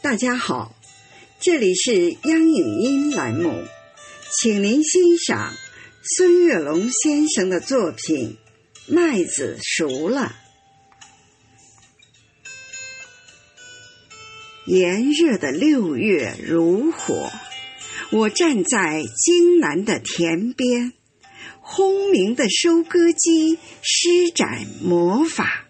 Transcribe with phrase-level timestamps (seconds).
[0.00, 0.74] 大家好，
[1.38, 3.62] 这里是央影音栏目，
[4.40, 5.52] 请您欣赏
[6.16, 8.38] 孙月龙先生的作品
[8.92, 10.34] 《麦子熟了》。
[14.68, 17.30] 炎热的六月如火，
[18.10, 20.92] 我站在京南的田边，
[21.62, 25.64] 轰鸣的收割机施展魔法。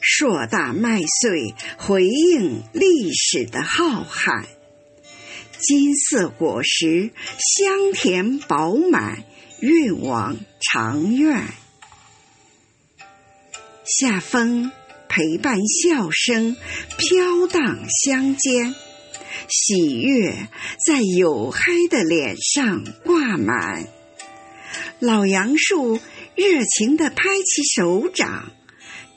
[0.00, 4.46] 硕大麦穗回应历史的浩瀚，
[5.58, 9.24] 金色果实香甜饱满，
[9.60, 11.44] 运往长院。
[13.84, 14.72] 夏风
[15.14, 16.56] 陪伴笑声
[16.96, 18.74] 飘荡乡间，
[19.46, 20.48] 喜悦
[20.86, 23.88] 在黝嗨的脸上挂满。
[25.00, 26.00] 老杨树
[26.34, 28.52] 热情地拍起手掌。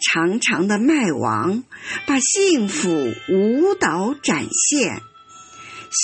[0.02, 1.64] 长长的麦芒
[2.06, 5.02] 把幸福舞蹈展现，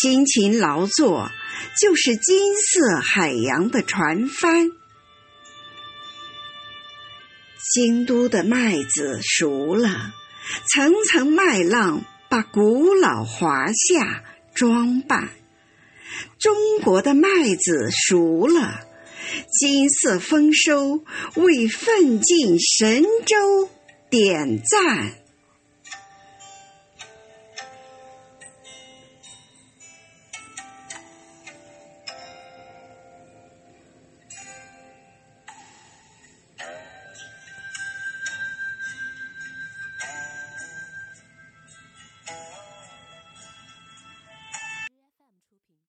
[0.02, 1.30] 辛勤劳作
[1.82, 4.70] 就是金色海洋的船帆。
[7.74, 10.14] 京都的麦子熟了，
[10.74, 15.30] 层层麦浪把古老华夏装扮。
[16.40, 18.82] 中国的麦子熟了，
[19.60, 21.04] 金色丰收
[21.36, 23.70] 为奋进神州。
[24.10, 25.21] 点赞。